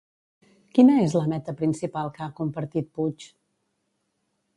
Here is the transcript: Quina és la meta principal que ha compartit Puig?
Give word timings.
Quina 0.77 0.95
és 1.01 1.11
la 1.17 1.27
meta 1.33 1.53
principal 1.59 2.09
que 2.15 2.23
ha 2.29 2.31
compartit 2.39 2.89
Puig? 3.01 3.29